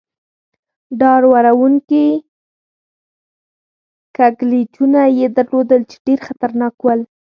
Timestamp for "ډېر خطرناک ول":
6.05-6.99